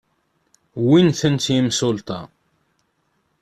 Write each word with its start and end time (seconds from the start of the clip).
Wwin-tent 0.83 1.45
yimsulta. 1.53 2.19